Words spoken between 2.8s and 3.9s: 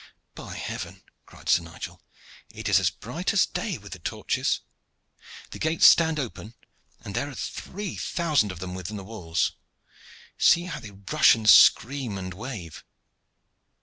bright as day